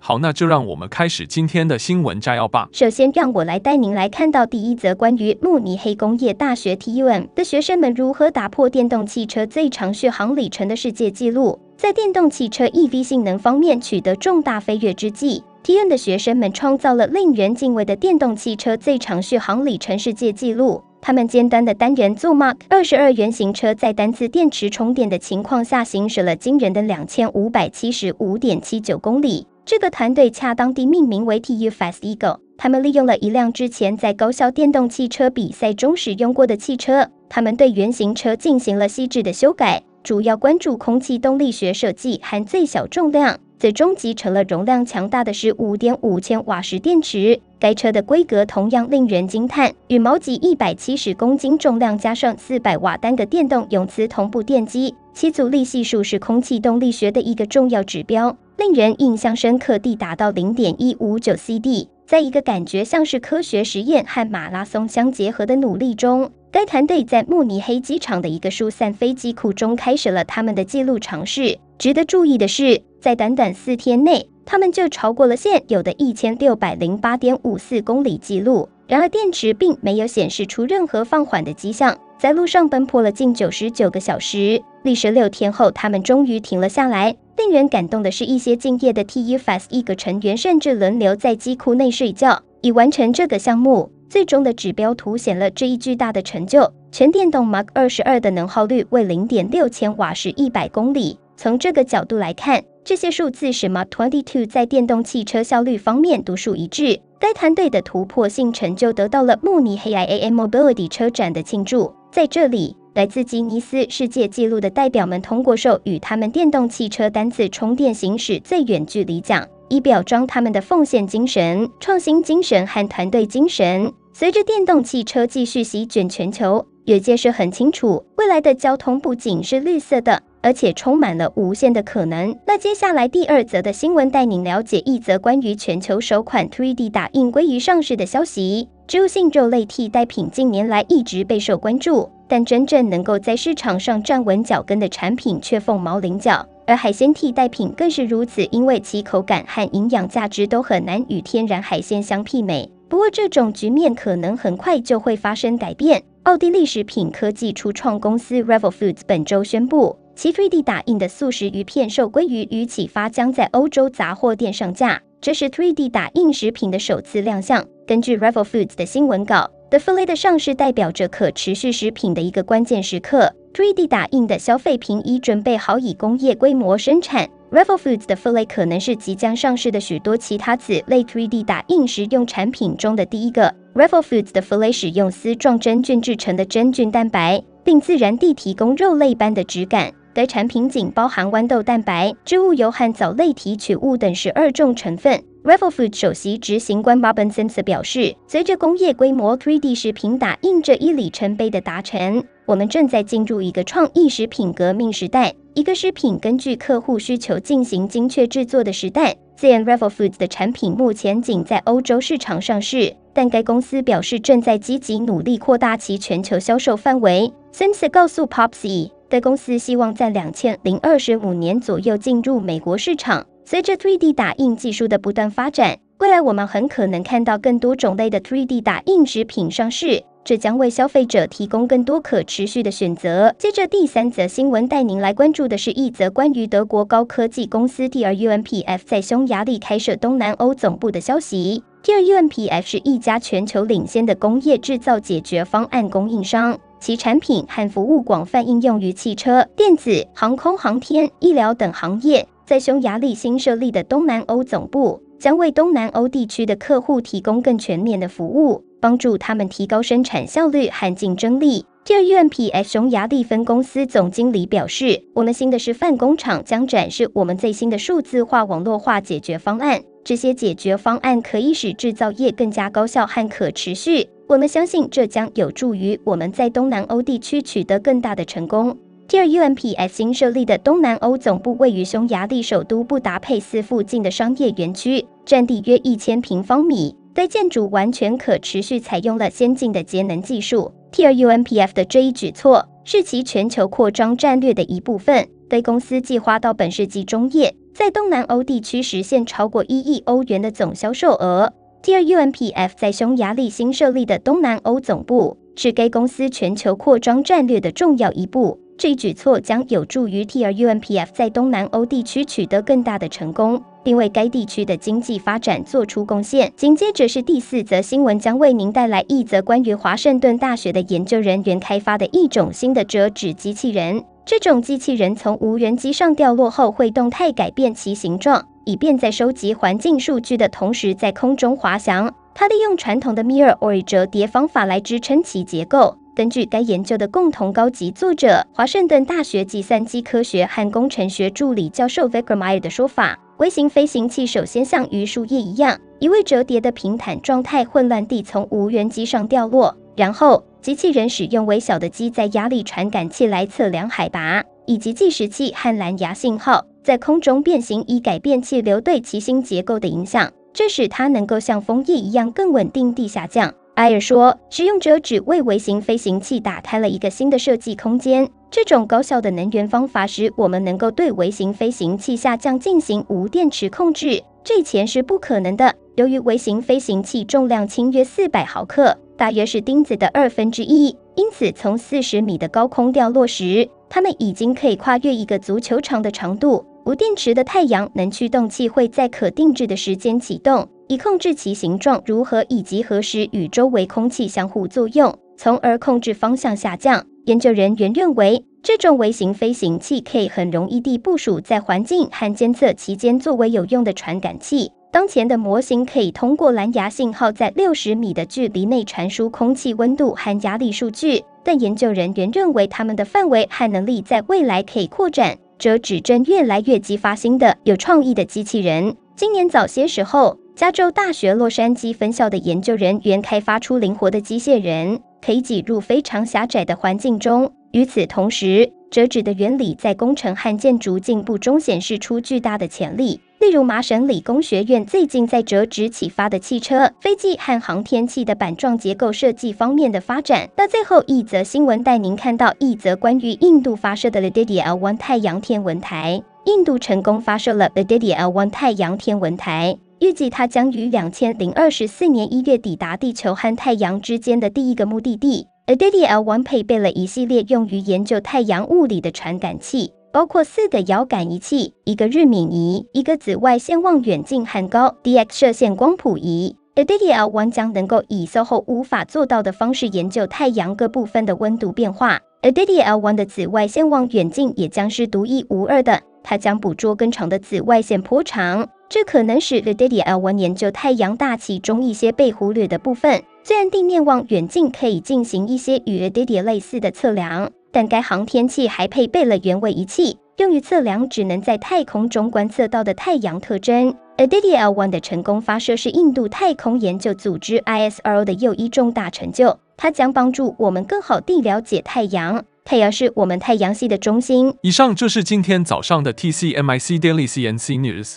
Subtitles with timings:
[0.00, 2.68] 好，那就让我们开始今天的新闻摘要吧。
[2.72, 20.82] 首先，让我来带您来看到第一则关于慕尼黑工业大学 TUM 的学生们如何打破电动汽车最长续航里程的世界纪录，在电动汽车 EV 性能方面取得重大飞跃之际，TUM 的学生们创造了令人敬畏的电动汽车最长续航里程世界纪录。
[21.00, 29.46] 他们尖端的单元座 Mark 二十二原型车在单次电池充电的情况下行驶了惊人的两千五百七十五点七九公里。
[29.70, 32.38] 这个团队恰当地命名为 TUFAS Eagle。
[32.56, 37.06] 他们利用了一辆之前在高校电动汽车比赛中使用过的汽车。
[37.28, 47.38] 他们对原型车进行了细致的修改，主要关注空气动力学设计和最小重量，最终集成了容量强大的十五点五千瓦时电池。
[47.58, 58.34] 该车的规格同样令人惊叹，羽毛级一百七十公斤重量加上四百瓦单个电动永磁同步电机，其阻力系数是空气动力学的一个重要指标。
[58.58, 71.56] 令人印象深刻地达到零点一五九 CD，在一个感觉像是科学实验和马拉松相结合的努力中，该团队在慕尼黑机场的一个疏散飞机库中开始了他们的记录尝试。
[71.78, 78.68] 值得注意的是，在短短四天内，他们就超过了现有的一千六百零八点五四公里记录。
[78.88, 87.16] 然而，电池并没有显示出任何放缓的迹象，在路上奔波了近九十九个小时，历时六天后，他们终于停了下来。
[87.36, 93.92] 令人感动的是，一些敬业的 TU Fast 一个成员甚至轮流在机库内睡觉，以完成这个项目。
[94.10, 101.20] 最终的指标凸显了这一巨大的成就：全电动 Mark 二十二的能耗率为零点六千瓦时一百公里。
[101.36, 106.98] 从这个角度来看，这些数字使 Mach 22在电动汽车效率方面独树一帜。
[107.20, 111.92] 该团队的突破性成就得到了慕尼黑 IAA Mobility 车展的庆祝。
[112.10, 112.76] 在这里。
[112.94, 123.92] 来自吉尼斯世界纪录的代表们通过授予他们电动汽车单次充电行驶最远距离奖，以表彰他们的奉献精神、创新精神和团队精神。
[124.12, 132.36] 随着电动汽车继续席卷全球，业界是很清楚，未来的交通不仅是绿色的，而且充满了无限的可能。
[132.48, 138.68] 那接下来第二则的新闻带您了解一则关于全球首款 3D 打印鲑鱼上市的消息。
[138.88, 142.08] 植物性肉类替代品近年来一直备受关注。
[142.26, 152.70] 但真正能够在市场上站稳脚跟的产品却凤毛麟角，而海鲜替代品更是如此，因为其口感和营养价值都很难与天然海鲜相媲美。
[152.88, 156.02] 不过，这种局面可能很快就会发生改变。
[156.22, 167.66] 奥地利食品科技初创公司 Revel Foods 本周宣布，其 3D 打印的素食鱼片受鲑鱼与启发将在欧洲杂货店上架，这是 3D 打印食品的首次亮相。
[167.88, 169.50] 根据 Revel Foods 的新闻稿。
[169.70, 173.32] The Filet 的上市代表着可持续食品的一个关键时刻。
[173.54, 177.26] 3D 打印的消费品已准备好以工业规模生产。
[177.50, 183.54] Revel Foods 的 Filet 可能是即将上市的许多其他此类 3D 打印食用产品中的第一个。
[183.74, 189.90] Revel Foods 的 Filet 使用丝状真菌制成的真菌蛋白，并自然地提供肉类般的质感。
[190.12, 195.22] 该产品仅包含豌豆蛋白、植物油和藻类提取物等十二种成分。
[195.48, 209.16] Revelfood 首席执行官 Robin Simpson 表示：“随着工业规模 3D 食品打印这一里程碑的达成，我们正在进入一个创意食品革命时代，一个食品根据客户需求进行精确制作的时代。
[209.38, 217.32] 虽然 Revel Foods 的产品目前仅在欧洲市场上市，但该公司表示正在积极努力扩大其全球销售范围。
[217.54, 218.90] ”Simpson 告诉 Popsy。
[219.08, 223.26] 该公司希望在两千零二十五年左右进入美国市场。
[223.50, 233.34] 随着 3D 打印技术的不断发展，未来我们很可能看到更多种类的 3D 打印食品上市，这将为消费者提供更多可持续的选择。
[233.38, 241.62] 接着第三则新闻带您来关注的是一则关于德国高科技公司 TRUMPF 在匈牙利开设东南欧总部的消息。
[241.82, 246.54] TRUMPF 是一家全球领先的工业制造解决方案供应商。
[246.80, 252.28] 其产品和服务广泛应用于汽车、电子、航空航天、医疗等行业。
[252.48, 261.66] 在匈牙利新设立的东南欧总部，将为东南欧地区的客户提供更全面的服务，帮助他们提高生产效率和竞争力。
[261.84, 274.08] TRUMPF 匈牙利分公司总经理表示：“我们新的示范工厂将展示我们最新的数字化网络化解决方案。”这些解决方案可以使制造业更加高效和可持续。
[274.26, 278.74] 我们相信这将有助于我们在东南欧地区取得更大的成功。
[279.08, 286.94] TRUMPF 新设立的东南欧总部位于匈牙利首都布达佩斯附近的商业园区，占地约一千平方米。
[287.14, 290.70] 该建筑完全可持续，采用了先进的节能技术。
[290.92, 295.26] TRUMPF 的这一举措是其全球扩张战略的一部分。
[295.48, 301.50] 该公司计划到本世纪中叶，在东南欧地区实现超过一亿欧元的总销售额。
[301.82, 308.60] TRUMPF 在匈牙利新设立的东南欧总部是该公司全球扩张战略的重要一步。
[308.78, 316.52] 这一举措将有助于 TRUMPF 在东南欧地区取得更大的成功，并为该地区的经济发展做出贡献。
[316.56, 324.04] 紧接着是第四则新闻，将为您带来一则关于华盛顿大学的研究人员开发的一种新的折纸机器人。
[324.24, 332.14] 这种机器人从无人机上掉落后，会动态改变其形状，以便在收集环境数据的同时在空中滑翔。
[332.32, 335.96] 它利用传统的 mirror or 折叠方法来支撑其结构。
[336.18, 363.54] 根据该研究的共同高级作者，华盛顿大学计算机科学和工程学助理教授 Vikram Iyer 的说法，微型飞行器首先像榆树叶一样，一位折叠的平坦状态混乱地从无人机上掉落，然后机器人使用微小的机载压力传感器来测量海拔以及计时器和蓝牙信号，在空中变形以改变气流对其新结构的影响，这使它能够像枫叶一样更稳定地下降。
[363.78, 368.28] 埃尔说：“使用折纸为微型飞行器打开了一个新的设计空间。
[368.50, 375.72] 这种高效的能源方法使我们能够对微型飞行器下降进行无电池控制，这以前是不可能的。
[375.94, 386.66] 由于微型飞行器重量轻约四百毫克，大约是钉子的二分之一，因此从四十米的高空掉落时，它们已经可以跨越一个足球场的长度。
[386.84, 397.04] 无电池的太阳能驱动器会在可定制的时间启动。”以控制其形状如何以及何时与周围空气相互作用，从而控制方向下降。
[397.26, 404.70] 研究人员认为，这种微型飞行器可以很容易地部署在环境和监测期间作为有用的传感器。
[404.90, 415.36] 当前的模型可以通过蓝牙信号在六十米的距离内传输空气温度和压力数据，但研究人员认为它们的范围和能力在未来可以扩展。
[415.58, 418.96] 这指针越来越激发新的有创意的机器人。
[419.14, 427.52] 今年早些时候，加州大学洛杉矶分校的研究人员开发出灵活的机械人，可以挤入非常狭窄的环境中。
[427.70, 433.20] 与此同时，折纸的原理在工程和建筑进步中显示出巨大的潜力。
[433.38, 440.50] 例如，麻省理工学院最近在折纸启发的汽车、飞机和航天器的板状结构设计方面的发展。
[440.56, 446.20] 那最后一则新闻带您看到一则关于印度发射的 Aditya-L1 太阳天文台。
[446.46, 449.78] 印度成功发射了 Aditya-L1 太阳天文台。
[450.00, 455.46] 预计它将于两千零二十四年一月抵达地球和太阳之间的第一个目的地。
[455.66, 466.56] Aditya-L1 配备了一系列用于研究太阳物理的传感器，包括四个遥感仪器、一个日冕仪、一个紫外线望远镜和高 DX 射线光谱仪。
[466.76, 472.20] Aditya-L1 将能够以 SOHO 无法做到的方式研究太阳各部分的温度变化。
[472.42, 478.68] Aditya-L1 的紫外线望远镜也将是独一无二的，它将捕捉更长的紫外线波长。
[478.90, 483.22] 这可能使 Aditya-L1 研究太阳大气中一些被忽略的部分。
[483.44, 493.94] 虽然地面望远镜可以进行一些与 Aditya 类似的测量，但该航天器还配备了原位仪器，用于测量只能在太空中观测到的太阳特征。
[494.16, 502.42] Aditya-L1 的成功发射是印度太空研究组织 ISRO 的又一重大成就，它将帮助我们更好地了解太阳。
[502.64, 504.54] 太阳是我们太阳系的中心。
[504.62, 508.16] 以上就是今天早上的 TCMIC Daily CNC News。